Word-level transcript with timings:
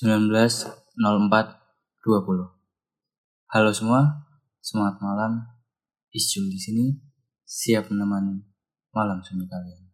190420. 0.00 0.96
Halo 3.52 3.68
semua, 3.76 4.24
semangat 4.64 4.96
malam. 5.04 5.44
Isjul 6.08 6.48
di 6.48 6.56
sini 6.56 6.86
siap 7.44 7.92
menemani 7.92 8.40
malam 8.96 9.20
sunyi 9.20 9.44
kalian. 9.44 9.92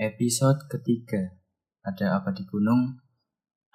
Episode 0.00 0.64
ketiga, 0.72 1.28
ada 1.84 2.24
apa 2.24 2.32
di 2.32 2.48
gunung, 2.48 3.04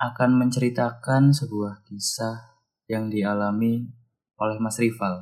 akan 0.02 0.42
menceritakan 0.42 1.38
sebuah 1.38 1.86
kisah 1.86 2.66
yang 2.90 3.14
dialami 3.14 3.86
oleh 4.42 4.58
Mas 4.58 4.82
Rival. 4.82 5.22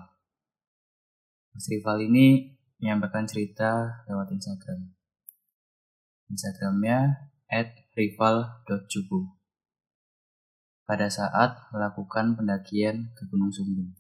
Mas 1.51 1.67
Rival 1.67 2.07
ini 2.07 2.55
menyampaikan 2.79 3.27
cerita 3.27 3.99
lewat 4.07 4.31
Instagram. 4.31 4.95
Instagramnya 6.31 7.27
at 7.51 7.75
rival.cupu 7.99 9.42
pada 10.83 11.07
saat 11.07 11.71
melakukan 11.71 12.35
pendakian 12.35 13.15
ke 13.15 13.23
Gunung 13.31 13.51
Sumbing. 13.51 13.95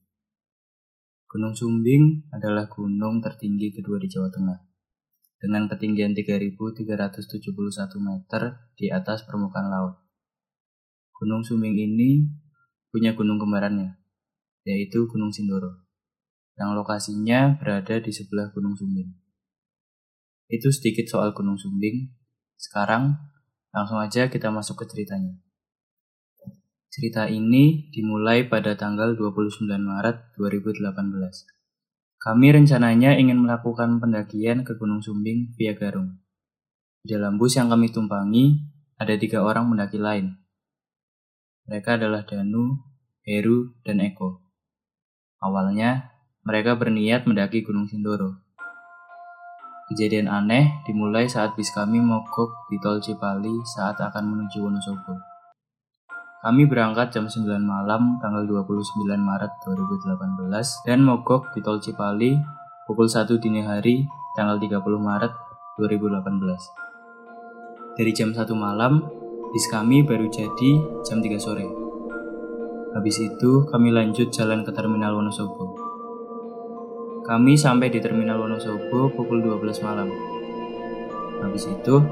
Gunung 1.31 1.55
Sumbing 1.55 2.29
adalah 2.29 2.69
gunung 2.69 3.23
tertinggi 3.23 3.73
kedua 3.73 3.97
di 3.97 4.11
Jawa 4.11 4.29
Tengah, 4.29 4.59
dengan 5.39 5.65
ketinggian 5.71 6.13
3.371 6.13 7.55
meter 8.03 8.41
di 8.77 8.91
atas 8.91 9.25
permukaan 9.25 9.71
laut. 9.71 9.95
Gunung 11.15 11.41
Sumbing 11.41 11.73
ini 11.73 12.27
punya 12.91 13.15
gunung 13.15 13.39
kembarannya, 13.39 13.97
yaitu 14.67 15.07
Gunung 15.07 15.33
Sindoro, 15.33 15.87
yang 16.59 16.75
lokasinya 16.77 17.57
berada 17.57 17.97
di 17.97 18.11
sebelah 18.11 18.51
Gunung 18.53 18.75
Sumbing. 18.77 19.09
Itu 20.51 20.69
sedikit 20.69 21.09
soal 21.09 21.33
Gunung 21.33 21.57
Sumbing. 21.57 22.13
Sekarang, 22.59 23.17
langsung 23.73 23.97
aja 23.97 24.29
kita 24.29 24.53
masuk 24.53 24.83
ke 24.83 24.85
ceritanya. 24.85 25.39
Cerita 26.93 27.25
ini 27.25 27.89
dimulai 27.89 28.45
pada 28.45 28.77
tanggal 28.77 29.17
29 29.17 29.65
Maret 29.65 30.37
2018. 30.37 30.93
Kami 32.21 32.47
rencananya 32.53 33.17
ingin 33.17 33.41
melakukan 33.41 33.97
pendakian 33.97 34.61
ke 34.61 34.77
Gunung 34.77 35.01
Sumbing 35.01 35.57
via 35.57 35.73
Garung. 35.73 36.21
Di 37.01 37.17
dalam 37.17 37.41
bus 37.41 37.57
yang 37.57 37.73
kami 37.73 37.89
tumpangi, 37.89 38.61
ada 39.01 39.17
tiga 39.17 39.41
orang 39.41 39.73
pendaki 39.73 39.97
lain. 39.97 40.37
Mereka 41.65 41.97
adalah 41.97 42.29
Danu, 42.29 42.85
Heru, 43.25 43.73
dan 43.81 43.97
Eko. 43.97 44.45
Awalnya, 45.41 46.13
mereka 46.45 46.77
berniat 46.77 47.25
mendaki 47.25 47.65
Gunung 47.65 47.89
Sindoro. 47.89 48.37
Kejadian 49.89 50.29
aneh 50.29 50.85
dimulai 50.85 51.25
saat 51.25 51.57
bis 51.57 51.73
kami 51.73 51.97
mogok 51.97 52.69
di 52.69 52.77
tol 52.77 53.01
Cipali 53.01 53.65
saat 53.65 53.97
akan 53.97 54.29
menuju 54.29 54.61
Wonosobo. 54.61 55.32
Kami 56.43 56.67
berangkat 56.67 57.15
jam 57.15 57.31
9 57.31 57.47
malam 57.63 58.19
tanggal 58.19 58.43
29 58.43 58.75
Maret 59.15 59.63
2018 59.63 60.83
dan 60.83 60.99
mogok 60.99 61.55
di 61.55 61.63
Tol 61.63 61.79
Cipali 61.79 62.35
pukul 62.83 63.07
1 63.07 63.31
dini 63.39 63.63
hari 63.63 64.03
tanggal 64.35 64.59
30 64.59 64.83
Maret 64.83 65.31
2018. 65.79 67.95
Dari 67.95 68.11
jam 68.11 68.35
1 68.35 68.43
malam, 68.59 69.07
bis 69.55 69.71
kami 69.71 70.03
baru 70.03 70.27
jadi 70.27 70.83
jam 71.07 71.23
3 71.23 71.31
sore. 71.39 71.63
Habis 72.91 73.23
itu 73.23 73.63
kami 73.71 73.95
lanjut 73.95 74.27
jalan 74.35 74.67
ke 74.67 74.75
Terminal 74.75 75.15
Wonosobo. 75.15 75.79
Kami 77.23 77.55
sampai 77.55 77.87
di 77.87 78.03
Terminal 78.03 78.43
Wonosobo 78.43 79.15
pukul 79.15 79.39
12 79.39 79.79
malam. 79.79 80.11
Habis 81.39 81.71
itu, 81.71 82.03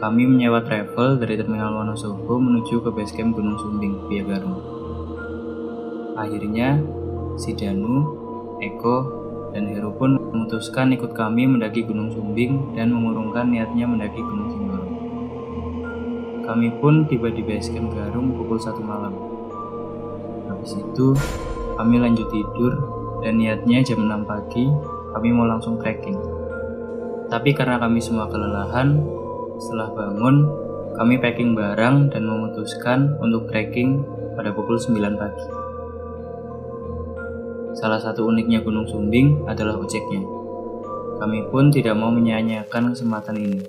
kami 0.00 0.24
menyewa 0.24 0.64
travel 0.64 1.20
dari 1.20 1.36
Terminal 1.36 1.76
Wonosobo 1.76 2.40
menuju 2.40 2.80
ke 2.80 2.88
basecamp 2.88 3.36
Gunung 3.36 3.60
Sumbing 3.60 4.08
via 4.08 4.24
Garut. 4.24 4.56
Akhirnya, 6.16 6.80
si 7.36 7.52
Danu, 7.52 8.08
Eko, 8.64 9.20
dan 9.52 9.68
Heru 9.68 9.92
pun 9.92 10.16
memutuskan 10.16 10.96
ikut 10.96 11.12
kami 11.12 11.44
mendaki 11.44 11.84
Gunung 11.84 12.08
Sumbing 12.16 12.72
dan 12.72 12.96
mengurungkan 12.96 13.52
niatnya 13.52 13.84
mendaki 13.84 14.24
Gunung 14.24 14.48
Sindoro. 14.48 14.88
Kami 16.48 16.68
pun 16.80 17.04
tiba 17.04 17.28
di 17.28 17.44
basecamp 17.44 17.92
Garung 17.92 18.32
pukul 18.40 18.56
1 18.56 18.80
malam. 18.80 19.12
Habis 20.48 20.80
itu, 20.80 21.12
kami 21.76 22.00
lanjut 22.00 22.24
tidur 22.32 22.72
dan 23.20 23.36
niatnya 23.36 23.84
jam 23.84 24.00
6 24.00 24.24
pagi 24.24 24.64
kami 25.12 25.28
mau 25.28 25.44
langsung 25.44 25.76
trekking. 25.76 26.16
Tapi 27.28 27.52
karena 27.52 27.76
kami 27.78 28.00
semua 28.00 28.26
kelelahan, 28.26 29.19
setelah 29.60 29.92
bangun, 29.92 30.48
kami 30.96 31.20
packing 31.20 31.52
barang 31.52 32.16
dan 32.16 32.22
memutuskan 32.24 33.20
untuk 33.20 33.46
trekking 33.52 34.00
pada 34.32 34.56
pukul 34.56 34.80
9 34.80 35.20
pagi. 35.20 35.46
Salah 37.76 38.00
satu 38.00 38.26
uniknya 38.26 38.64
Gunung 38.64 38.88
Sumbing 38.88 39.46
adalah 39.46 39.78
ojeknya. 39.78 40.24
Kami 41.20 41.46
pun 41.52 41.68
tidak 41.68 41.94
mau 41.94 42.08
menyanyiakan 42.08 42.96
kesempatan 42.96 43.36
ini. 43.36 43.60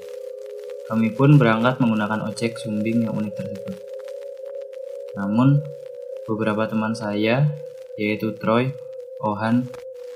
Kami 0.87 1.11
pun 1.11 1.35
berangkat 1.35 1.77
menggunakan 1.83 2.23
ojek 2.31 2.55
Sumbing 2.55 3.05
yang 3.05 3.13
unik 3.13 3.33
tersebut. 3.35 3.75
Namun, 5.19 5.59
beberapa 6.23 6.65
teman 6.71 6.95
saya, 6.95 7.51
yaitu 7.99 8.31
Troy, 8.39 8.71
Ohan, 9.19 9.67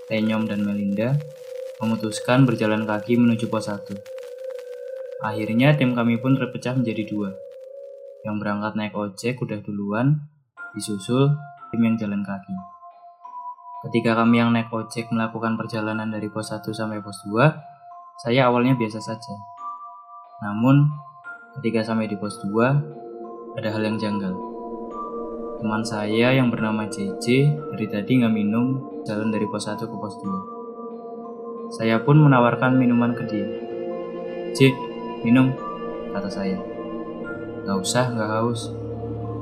Tenyom, 0.07 0.47
dan 0.47 0.63
Melinda, 0.63 1.19
memutuskan 1.83 2.47
berjalan 2.47 2.87
kaki 2.87 3.19
menuju 3.19 3.51
pos 3.51 3.67
1. 3.67 4.14
Akhirnya 5.23 5.71
tim 5.79 5.95
kami 5.95 6.19
pun 6.19 6.35
terpecah 6.35 6.75
menjadi 6.75 7.07
dua. 7.07 7.31
Yang 8.27 8.35
berangkat 8.41 8.73
naik 8.75 8.93
ojek 8.97 9.39
udah 9.39 9.63
duluan, 9.63 10.27
disusul 10.75 11.31
tim 11.71 11.81
yang 11.85 11.95
jalan 11.95 12.25
kaki. 12.25 12.55
Ketika 13.85 14.17
kami 14.17 14.41
yang 14.41 14.49
naik 14.49 14.73
ojek 14.73 15.13
melakukan 15.13 15.55
perjalanan 15.55 16.09
dari 16.09 16.25
pos 16.27 16.49
1 16.49 16.65
sampai 16.73 16.99
pos 17.05 17.21
2, 17.29 17.37
saya 18.25 18.49
awalnya 18.49 18.73
biasa 18.73 18.97
saja. 18.97 19.35
Namun, 20.41 20.89
ketika 21.59 21.85
sampai 21.85 22.09
di 22.09 22.17
pos 22.17 22.41
2, 22.41 22.51
ada 23.55 23.69
hal 23.71 23.85
yang 23.85 24.01
janggal. 24.01 24.33
Teman 25.61 25.85
saya 25.87 26.35
yang 26.35 26.51
bernama 26.51 26.89
JJ 26.89 27.25
dari 27.71 27.85
tadi 27.87 28.19
nggak 28.19 28.33
minum 28.33 28.83
jalan 29.07 29.31
dari 29.31 29.47
pos 29.47 29.69
1 29.69 29.79
ke 29.79 29.95
pos 29.95 30.15
2. 30.19 31.75
Saya 31.77 32.03
pun 32.03 32.19
menawarkan 32.19 32.75
minuman 32.75 33.15
ke 33.15 33.23
dia. 33.29 33.47
J, 34.51 34.73
Minum, 35.25 35.49
kata 36.13 36.29
saya. 36.29 36.53
Gak 37.65 37.81
usah, 37.81 38.13
gak 38.13 38.29
haus. 38.29 38.69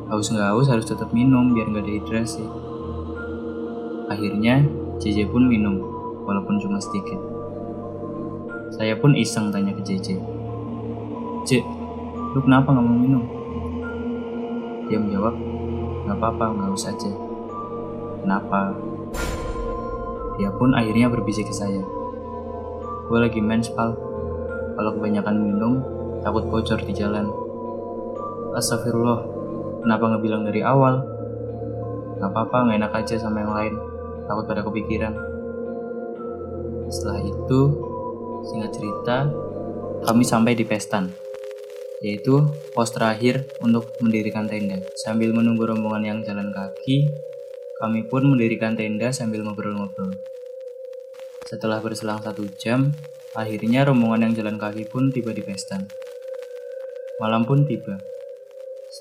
Haus 0.07 0.31
gak 0.31 0.55
haus 0.55 0.71
harus 0.71 0.87
tetap 0.87 1.11
minum 1.11 1.51
biar 1.51 1.67
gak 1.75 1.83
dehidrasi. 1.83 2.47
Akhirnya, 4.07 4.63
JJ 5.03 5.27
pun 5.27 5.51
minum, 5.51 5.83
walaupun 6.23 6.55
cuma 6.63 6.79
sedikit. 6.79 7.19
Saya 8.71 8.95
pun 8.95 9.11
iseng 9.11 9.51
tanya 9.51 9.75
ke 9.75 9.83
JJ. 9.83 10.23
J, 11.43 11.59
lu 12.31 12.39
kenapa 12.39 12.71
gak 12.71 12.79
mau 12.87 12.95
minum? 12.95 13.27
Dia 14.87 15.03
menjawab, 15.03 15.35
gak 16.07 16.15
apa-apa, 16.15 16.63
gak 16.63 16.71
usah 16.71 16.95
aja. 16.95 17.11
Kenapa? 18.23 18.71
Dia 20.39 20.47
pun 20.55 20.71
akhirnya 20.79 21.11
berbisik 21.11 21.51
ke 21.51 21.53
saya. 21.53 21.83
Gue 23.11 23.19
lagi 23.19 23.43
menspal, 23.43 24.12
kalau 24.73 24.91
kebanyakan 24.97 25.35
minum, 25.37 25.73
takut 26.21 26.45
bocor 26.49 26.79
di 26.81 26.93
jalan. 26.93 27.29
Astagfirullah, 28.53 29.19
kenapa 29.81 30.03
nggak 30.13 30.23
bilang 30.23 30.43
dari 30.45 30.61
awal? 30.61 31.01
Gak 32.21 32.29
apa-apa, 32.31 32.57
nggak 32.69 32.77
enak 32.79 32.93
aja 33.03 33.15
sama 33.19 33.43
yang 33.43 33.53
lain. 33.53 33.73
Takut 34.29 34.45
pada 34.47 34.61
kepikiran. 34.63 35.13
Setelah 36.87 37.19
itu, 37.25 37.61
singkat 38.47 38.71
cerita, 38.71 39.17
kami 40.05 40.23
sampai 40.23 40.53
di 40.53 40.63
Pestan, 40.63 41.09
yaitu 42.03 42.43
pos 42.71 42.91
terakhir 42.91 43.47
untuk 43.63 43.91
mendirikan 43.99 44.45
tenda. 44.45 44.79
Sambil 44.99 45.31
menunggu 45.31 45.63
rombongan 45.67 46.03
yang 46.03 46.19
jalan 46.21 46.53
kaki, 46.53 47.09
kami 47.81 48.05
pun 48.07 48.23
mendirikan 48.29 48.77
tenda 48.77 49.11
sambil 49.11 49.43
ngobrol-ngobrol. 49.43 50.13
Setelah 51.43 51.83
berselang 51.83 52.23
satu 52.23 52.47
jam, 52.55 52.95
Akhirnya 53.33 53.81
rombongan 53.81 54.29
yang 54.29 54.33
jalan 54.37 54.61
kaki 54.61 54.85
pun 54.93 55.09
tiba 55.09 55.33
di 55.33 55.41
Pestan. 55.41 55.89
Malam 57.17 57.49
pun 57.49 57.65
tiba. 57.65 57.97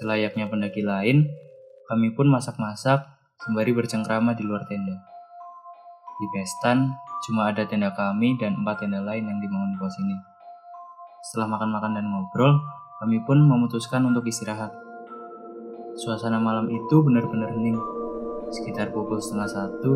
Selayaknya 0.00 0.48
pendaki 0.48 0.80
lain, 0.80 1.28
kami 1.84 2.16
pun 2.16 2.32
masak-masak 2.32 3.04
sembari 3.44 3.76
bercengkrama 3.76 4.32
di 4.32 4.48
luar 4.48 4.64
tenda. 4.64 4.96
Di 6.16 6.26
Pestan, 6.32 6.96
cuma 7.28 7.52
ada 7.52 7.68
tenda 7.68 7.92
kami 7.92 8.40
dan 8.40 8.56
empat 8.56 8.80
tenda 8.80 9.04
lain 9.04 9.28
yang 9.28 9.36
dibangun 9.36 9.76
di 9.76 9.78
pos 9.82 10.00
ini. 10.00 10.16
Setelah 11.28 11.52
makan-makan 11.52 11.92
dan 11.92 12.08
ngobrol, 12.08 12.56
kami 13.04 13.20
pun 13.28 13.36
memutuskan 13.36 14.00
untuk 14.08 14.24
istirahat. 14.24 14.72
Suasana 15.92 16.40
malam 16.40 16.72
itu 16.72 17.04
benar-benar 17.04 17.52
hening. 17.52 17.76
Sekitar 18.48 18.96
pukul 18.96 19.20
setengah 19.20 19.50
satu, 19.52 19.92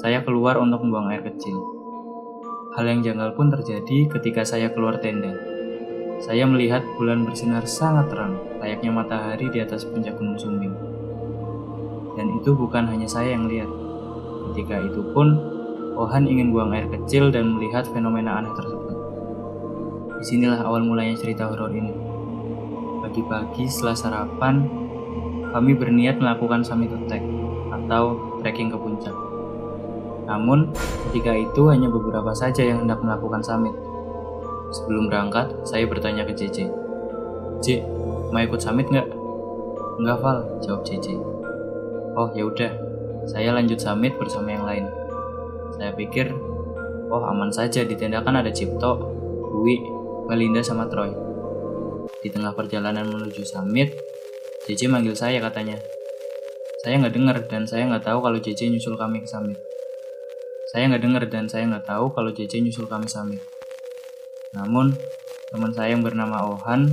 saya 0.00 0.24
keluar 0.24 0.56
untuk 0.56 0.80
membuang 0.88 1.12
air 1.12 1.20
kecil. 1.20 1.77
Hal 2.78 2.86
yang 2.86 3.02
janggal 3.02 3.34
pun 3.34 3.50
terjadi 3.50 4.06
ketika 4.06 4.46
saya 4.46 4.70
keluar 4.70 5.02
tenda. 5.02 5.34
saya 6.22 6.46
melihat 6.46 6.86
bulan 6.94 7.26
bersinar 7.26 7.66
sangat 7.66 8.06
terang, 8.06 8.38
layaknya 8.62 8.94
matahari 8.94 9.50
di 9.50 9.58
atas 9.58 9.82
puncak 9.82 10.14
Gunung 10.14 10.38
Sumbing. 10.38 10.74
Dan 12.14 12.38
itu 12.38 12.54
bukan 12.54 12.86
hanya 12.86 13.10
saya 13.10 13.34
yang 13.34 13.50
lihat. 13.50 13.66
Ketika 14.50 14.78
itu 14.78 15.10
pun, 15.10 15.26
Ohan 15.98 16.30
ingin 16.30 16.54
buang 16.54 16.70
air 16.70 16.86
kecil 16.86 17.34
dan 17.34 17.58
melihat 17.58 17.82
fenomena 17.90 18.38
aneh 18.38 18.54
tersebut. 18.54 18.94
Di 20.22 20.24
sinilah 20.30 20.62
awal 20.62 20.86
mulanya 20.86 21.18
cerita 21.18 21.50
horor 21.50 21.74
ini. 21.74 21.90
Pagi-pagi 23.02 23.66
setelah 23.66 23.98
sarapan, 23.98 24.62
kami 25.50 25.74
berniat 25.74 26.22
melakukan 26.22 26.62
summit 26.62 26.94
attack 26.94 27.26
atau 27.74 28.38
trekking 28.38 28.70
ke 28.70 28.78
puncak. 28.78 29.27
Namun, 30.28 30.76
ketika 31.08 31.32
itu 31.32 31.72
hanya 31.72 31.88
beberapa 31.88 32.36
saja 32.36 32.60
yang 32.60 32.84
hendak 32.84 33.00
melakukan 33.00 33.40
summit. 33.40 33.72
Sebelum 34.68 35.08
berangkat, 35.08 35.64
saya 35.64 35.88
bertanya 35.88 36.28
ke 36.28 36.36
JJ. 36.36 36.68
J, 37.64 37.80
mau 38.28 38.44
ikut 38.44 38.60
summit 38.60 38.92
nggak? 38.92 39.08
Nggak, 40.04 40.18
Val, 40.20 40.38
jawab 40.60 40.84
JJ. 40.84 41.16
Oh, 42.12 42.28
ya 42.36 42.44
udah. 42.44 42.72
Saya 43.24 43.56
lanjut 43.56 43.80
summit 43.80 44.14
bersama 44.20 44.52
yang 44.52 44.68
lain. 44.68 44.84
Saya 45.80 45.96
pikir, 45.96 46.32
oh 47.08 47.22
aman 47.24 47.48
saja 47.48 47.84
di 47.84 47.96
tenda 47.96 48.20
kan 48.20 48.36
ada 48.36 48.52
Cipto, 48.52 49.00
Dwi, 49.52 49.80
Melinda 50.28 50.60
sama 50.60 50.84
Troy. 50.92 51.12
Di 52.20 52.28
tengah 52.28 52.52
perjalanan 52.52 53.08
menuju 53.08 53.44
summit, 53.48 53.96
JJ 54.68 54.92
manggil 54.92 55.16
saya 55.16 55.40
katanya. 55.40 55.80
Saya 56.84 57.00
nggak 57.00 57.14
dengar 57.16 57.36
dan 57.48 57.64
saya 57.64 57.88
nggak 57.88 58.04
tahu 58.04 58.20
kalau 58.20 58.38
JJ 58.38 58.70
nyusul 58.70 58.94
kami 58.94 59.24
ke 59.24 59.28
summit. 59.28 59.56
Saya 60.68 60.92
nggak 60.92 61.00
dengar 61.00 61.22
dan 61.32 61.48
saya 61.48 61.64
nggak 61.64 61.88
tahu 61.88 62.12
kalau 62.12 62.28
JJ 62.28 62.60
nyusul 62.60 62.84
kami 62.84 63.08
summit. 63.08 63.40
Namun, 64.52 64.92
teman 65.48 65.72
saya 65.72 65.96
yang 65.96 66.04
bernama 66.04 66.44
Ohan 66.44 66.92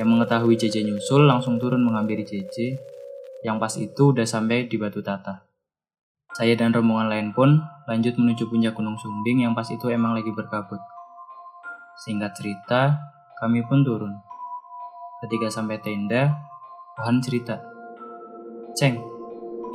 yang 0.00 0.08
mengetahui 0.08 0.56
JJ 0.56 0.88
nyusul 0.88 1.28
langsung 1.28 1.60
turun 1.60 1.84
menghampiri 1.84 2.24
JJ 2.24 2.76
yang 3.44 3.60
pas 3.60 3.76
itu 3.76 4.16
udah 4.16 4.24
sampai 4.24 4.64
di 4.64 4.80
Batu 4.80 5.04
Tata. 5.04 5.44
Saya 6.36 6.56
dan 6.56 6.72
rombongan 6.72 7.08
lain 7.12 7.28
pun 7.36 7.60
lanjut 7.84 8.16
menuju 8.16 8.48
puncak 8.48 8.72
Gunung 8.76 8.96
Sumbing 8.96 9.44
yang 9.44 9.52
pas 9.52 9.68
itu 9.68 9.88
emang 9.92 10.16
lagi 10.16 10.32
berkabut. 10.32 10.80
Singkat 12.00 12.32
cerita, 12.32 12.96
kami 13.40 13.64
pun 13.64 13.84
turun. 13.84 14.12
Ketika 15.24 15.48
sampai 15.52 15.80
tenda, 15.80 16.32
Ohan 17.00 17.20
cerita, 17.20 17.60
Ceng, 18.76 19.00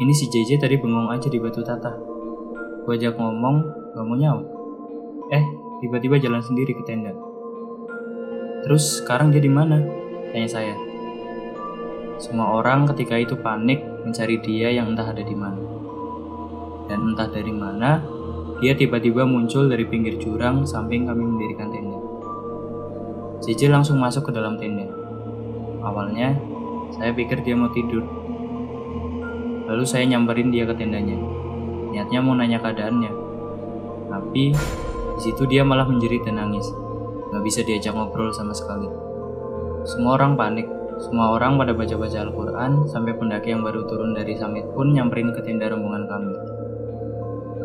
ini 0.02 0.14
si 0.14 0.30
JJ 0.30 0.62
tadi 0.62 0.78
bengong 0.78 1.10
aja 1.10 1.30
di 1.30 1.38
Batu 1.42 1.66
Tata. 1.66 2.11
Gue 2.82 2.98
ajak 2.98 3.14
ngomong, 3.18 3.62
gak 3.94 4.06
mau 4.06 4.18
nyawa. 4.18 4.44
Eh, 5.30 5.44
tiba-tiba 5.86 6.18
jalan 6.18 6.42
sendiri 6.42 6.74
ke 6.74 6.84
tenda. 6.84 7.14
Terus 8.66 9.02
sekarang 9.02 9.30
dia 9.30 9.42
di 9.42 9.50
mana? 9.50 9.82
Tanya 10.34 10.50
saya. 10.50 10.76
Semua 12.22 12.62
orang 12.62 12.86
ketika 12.94 13.18
itu 13.18 13.34
panik 13.38 13.82
mencari 14.06 14.38
dia 14.42 14.70
yang 14.70 14.94
entah 14.94 15.10
ada 15.10 15.26
di 15.26 15.34
mana. 15.34 15.62
Dan 16.86 17.14
entah 17.14 17.30
dari 17.30 17.50
mana, 17.50 18.02
dia 18.62 18.78
tiba-tiba 18.78 19.26
muncul 19.26 19.66
dari 19.66 19.90
pinggir 19.90 20.22
jurang 20.22 20.66
samping 20.70 21.10
kami 21.10 21.26
mendirikan 21.26 21.74
tenda. 21.74 21.98
JJ 23.42 23.74
langsung 23.74 23.98
masuk 23.98 24.30
ke 24.30 24.32
dalam 24.38 24.62
tenda. 24.62 24.86
Awalnya, 25.82 26.38
saya 26.94 27.10
pikir 27.18 27.42
dia 27.42 27.58
mau 27.58 27.74
tidur. 27.74 28.06
Lalu 29.66 29.82
saya 29.82 30.06
nyamperin 30.06 30.54
dia 30.54 30.70
ke 30.70 30.78
tendanya. 30.78 31.41
Niatnya 31.92 32.24
mau 32.24 32.34
nanya 32.34 32.64
keadaannya. 32.64 33.12
Tapi 34.08 34.44
di 35.18 35.22
situ 35.22 35.44
dia 35.46 35.62
malah 35.68 35.86
menjerit 35.86 36.24
dan 36.24 36.40
nangis. 36.40 36.66
Gak 37.32 37.44
bisa 37.44 37.62
diajak 37.64 37.94
ngobrol 37.96 38.32
sama 38.32 38.56
sekali. 38.56 38.88
Semua 39.84 40.16
orang 40.16 40.40
panik. 40.40 40.68
Semua 41.02 41.34
orang 41.34 41.58
pada 41.58 41.74
baca-baca 41.74 42.14
Al-Quran, 42.22 42.86
sampai 42.86 43.18
pendaki 43.18 43.50
yang 43.50 43.66
baru 43.66 43.90
turun 43.90 44.14
dari 44.14 44.38
summit 44.38 44.70
pun 44.78 44.94
nyamperin 44.94 45.34
ke 45.34 45.42
tenda 45.42 45.66
rombongan 45.66 46.06
kami. 46.06 46.36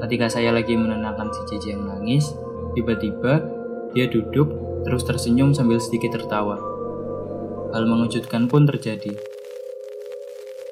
Ketika 0.00 0.32
saya 0.32 0.56
lagi 0.56 0.73
menenangkan 0.73 1.28
si 1.37 1.40
Cici 1.44 1.76
yang 1.76 1.84
nangis, 1.84 2.32
tiba-tiba 2.73 3.44
dia 3.93 4.08
duduk 4.08 4.49
terus 4.88 5.05
tersenyum 5.05 5.52
sambil 5.52 5.76
sedikit 5.76 6.17
tertawa. 6.17 6.56
Hal 7.76 7.84
mengejutkan 7.84 8.49
pun 8.49 8.64
terjadi. 8.64 9.36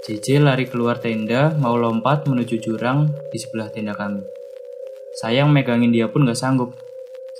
JJ 0.04 0.44
lari 0.44 0.68
keluar 0.68 1.00
tenda, 1.00 1.56
mau 1.56 1.80
lompat 1.80 2.28
menuju 2.28 2.60
jurang 2.60 3.08
di 3.32 3.40
sebelah 3.40 3.72
tenda 3.72 3.96
kami. 3.96 4.20
Saya 5.16 5.40
yang 5.40 5.48
megangin 5.48 5.96
dia 5.96 6.12
pun 6.12 6.28
gak 6.28 6.36
sanggup, 6.36 6.76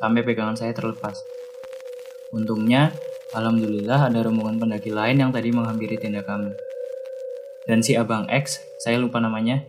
sampai 0.00 0.25
pegangan 0.25 0.56
saya 0.56 0.72
terlepas. 0.72 1.20
Untungnya, 2.32 2.88
Alhamdulillah 3.37 4.08
ada 4.08 4.25
rombongan 4.25 4.64
pendaki 4.64 4.88
lain 4.88 5.20
yang 5.20 5.28
tadi 5.28 5.52
menghampiri 5.52 6.00
tenda 6.00 6.25
kami. 6.25 6.56
Dan 7.69 7.84
si 7.84 8.00
Abang 8.00 8.32
X, 8.32 8.64
saya 8.81 8.96
lupa 8.96 9.20
namanya, 9.20 9.61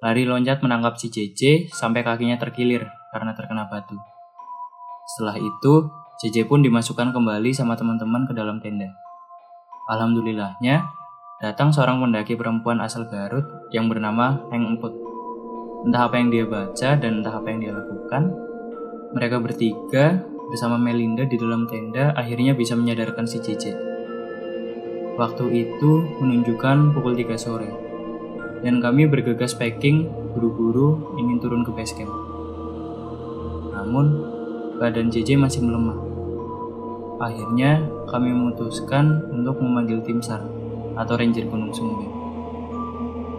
lari 0.00 0.24
loncat 0.24 0.64
menangkap 0.64 0.96
si 0.96 1.12
JJ 1.12 1.68
sampai 1.68 2.00
kakinya 2.00 2.40
terkilir 2.40 2.88
karena 3.12 3.36
terkena 3.36 3.68
batu. 3.68 4.00
Setelah 5.12 5.36
itu, 5.36 5.84
JJ 6.24 6.48
pun 6.48 6.64
dimasukkan 6.64 7.12
kembali 7.12 7.52
sama 7.52 7.76
teman-teman 7.76 8.24
ke 8.24 8.32
dalam 8.32 8.56
tenda. 8.56 8.88
Alhamdulillahnya, 9.92 11.01
datang 11.42 11.74
seorang 11.74 11.98
pendaki 11.98 12.38
perempuan 12.38 12.78
asal 12.78 13.10
Garut 13.10 13.42
yang 13.74 13.90
bernama 13.90 14.46
Heng 14.54 14.78
Emput. 14.78 14.94
Entah 15.82 16.06
apa 16.06 16.14
yang 16.22 16.30
dia 16.30 16.46
baca 16.46 16.94
dan 16.94 17.18
entah 17.18 17.34
apa 17.34 17.50
yang 17.50 17.58
dia 17.58 17.74
lakukan, 17.74 18.30
mereka 19.10 19.42
bertiga 19.42 20.22
bersama 20.54 20.78
Melinda 20.78 21.26
di 21.26 21.34
dalam 21.34 21.66
tenda 21.66 22.14
akhirnya 22.14 22.54
bisa 22.54 22.78
menyadarkan 22.78 23.26
si 23.26 23.42
Cici. 23.42 23.74
Waktu 25.18 25.44
itu 25.50 25.90
menunjukkan 26.22 26.94
pukul 26.94 27.18
3 27.18 27.34
sore, 27.34 27.68
dan 28.62 28.78
kami 28.78 29.10
bergegas 29.10 29.58
packing 29.58 30.06
buru-buru 30.38 31.18
ingin 31.18 31.42
turun 31.42 31.66
ke 31.66 31.74
base 31.74 31.98
camp. 31.98 32.14
Namun, 33.74 34.06
badan 34.78 35.10
JJ 35.10 35.42
masih 35.42 35.66
melemah. 35.66 35.98
Akhirnya, 37.18 37.82
kami 38.06 38.30
memutuskan 38.30 39.26
untuk 39.34 39.58
memanggil 39.58 40.00
tim 40.06 40.22
SAR 40.22 40.61
atau 40.96 41.14
Ranger 41.16 41.48
Gunung 41.48 41.72
Sumbing. 41.72 42.12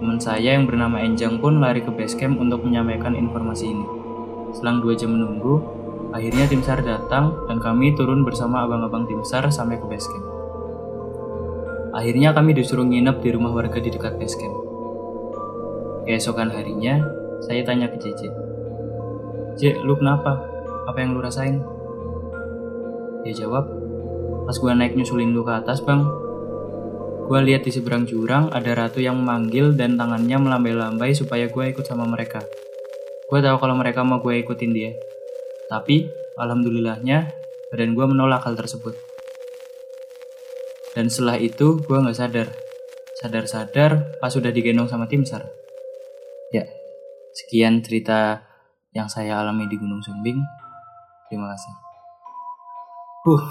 Teman 0.04 0.20
saya 0.20 0.60
yang 0.60 0.68
bernama 0.68 1.00
Enjang 1.00 1.40
pun 1.40 1.64
lari 1.64 1.80
ke 1.80 1.88
base 1.88 2.20
camp 2.20 2.36
untuk 2.36 2.68
menyampaikan 2.68 3.16
informasi 3.16 3.72
ini. 3.72 3.88
Selang 4.52 4.84
dua 4.84 5.00
jam 5.00 5.16
menunggu, 5.16 5.64
akhirnya 6.12 6.44
tim 6.46 6.60
SAR 6.60 6.84
datang 6.84 7.48
dan 7.48 7.64
kami 7.64 7.96
turun 7.96 8.28
bersama 8.28 8.68
abang-abang 8.68 9.08
tim 9.08 9.24
SAR 9.24 9.48
sampai 9.48 9.80
ke 9.80 9.86
base 9.88 10.12
camp. 10.12 10.28
Akhirnya 11.94 12.36
kami 12.36 12.52
disuruh 12.58 12.84
nginep 12.84 13.22
di 13.22 13.30
rumah 13.32 13.54
warga 13.56 13.80
di 13.80 13.94
dekat 13.94 14.20
base 14.20 14.36
camp. 14.36 14.58
Keesokan 16.04 16.52
harinya, 16.52 17.00
saya 17.40 17.64
tanya 17.64 17.88
ke 17.88 17.96
JJ. 17.96 18.22
J, 19.56 19.62
lu 19.88 19.96
kenapa? 19.96 20.42
Apa 20.90 21.00
yang 21.00 21.16
lu 21.16 21.24
rasain? 21.24 21.64
Dia 23.24 23.48
jawab, 23.48 23.72
pas 24.44 24.58
gua 24.60 24.76
naik 24.76 25.00
nyusulin 25.00 25.32
lu 25.32 25.48
ke 25.48 25.54
atas 25.54 25.80
bang, 25.80 26.04
Gue 27.24 27.40
lihat 27.40 27.64
di 27.64 27.72
seberang 27.72 28.04
jurang 28.04 28.52
ada 28.52 28.76
ratu 28.76 29.00
yang 29.00 29.16
memanggil 29.16 29.72
dan 29.80 29.96
tangannya 29.96 30.36
melambai-lambai 30.36 31.16
supaya 31.16 31.48
gue 31.48 31.64
ikut 31.72 31.88
sama 31.88 32.04
mereka. 32.04 32.44
Gue 33.32 33.40
tahu 33.40 33.58
kalau 33.64 33.80
mereka 33.80 34.04
mau 34.04 34.20
gue 34.20 34.44
ikutin 34.44 34.72
dia. 34.76 34.92
Tapi, 35.72 36.12
alhamdulillahnya, 36.36 37.32
badan 37.72 37.96
gue 37.96 38.06
menolak 38.06 38.44
hal 38.44 38.60
tersebut. 38.60 38.94
Dan 40.94 41.08
setelah 41.08 41.40
itu, 41.40 41.80
gue 41.80 41.98
gak 41.98 42.14
sadar. 42.14 42.48
Sadar-sadar 43.24 44.20
pas 44.20 44.30
sudah 44.30 44.52
digendong 44.52 44.92
sama 44.92 45.08
tim 45.08 45.24
SAR. 45.24 45.48
Ya, 46.52 46.68
sekian 47.34 47.80
cerita 47.82 48.44
yang 48.92 49.08
saya 49.08 49.40
alami 49.40 49.66
di 49.72 49.80
Gunung 49.80 50.04
Sumbing. 50.04 50.38
Terima 51.32 51.50
kasih. 51.56 51.74
Huh. 53.26 53.44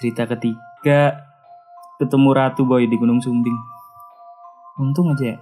Cerita 0.00 0.24
ketiga 0.24 1.28
ketemu 1.98 2.30
Ratu 2.30 2.62
Boy 2.62 2.86
di 2.86 2.94
Gunung 2.94 3.18
Sumbing. 3.18 3.58
Untung 4.78 5.10
aja 5.10 5.34
ya, 5.34 5.36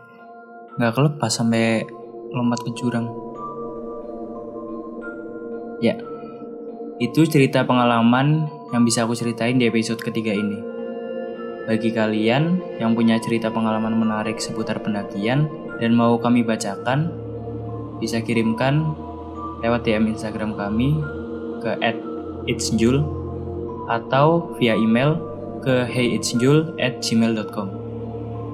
nggak 0.80 0.92
kelepas 0.96 1.28
sampai 1.28 1.84
lompat 2.32 2.64
ke 2.64 2.72
jurang. 2.72 3.12
Ya, 5.84 6.00
itu 6.96 7.28
cerita 7.28 7.60
pengalaman 7.68 8.48
yang 8.72 8.88
bisa 8.88 9.04
aku 9.04 9.12
ceritain 9.12 9.60
di 9.60 9.68
episode 9.68 10.00
ketiga 10.00 10.32
ini. 10.32 10.56
Bagi 11.68 11.92
kalian 11.92 12.80
yang 12.80 12.96
punya 12.96 13.20
cerita 13.20 13.52
pengalaman 13.52 13.92
menarik 13.92 14.40
seputar 14.40 14.80
pendakian 14.80 15.52
dan 15.76 15.92
mau 15.92 16.16
kami 16.16 16.40
bacakan, 16.40 17.12
bisa 18.00 18.24
kirimkan 18.24 18.96
lewat 19.60 19.84
DM 19.84 20.08
Instagram 20.08 20.56
kami 20.56 20.96
ke 21.60 21.76
@itsjul 22.48 23.04
atau 23.92 24.56
via 24.56 24.72
email 24.72 25.35
ke 25.66 25.82
heyitsjul@gmail.com. 25.90 27.68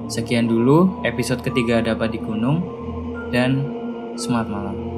Sekian 0.09 0.49
dulu 0.49 1.04
episode 1.04 1.45
ketiga 1.45 1.85
dapat 1.85 2.16
di 2.16 2.21
gunung 2.25 2.64
dan 3.28 3.69
semangat 4.16 4.49
malam. 4.49 4.92